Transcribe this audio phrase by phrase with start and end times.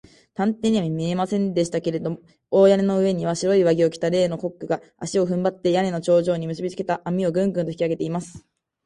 [0.33, 2.19] 探偵には見えませんでしたけれど、
[2.49, 8.43] 大屋根の上には、白い上着を着た例のコックが、足をふんばって、屋根の頂上にむすびつけた綱を、グングンと引きあげています。